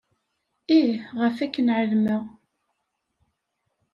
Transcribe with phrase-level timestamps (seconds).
[0.79, 2.23] Ih, ɣef akken ɛelmeɣ.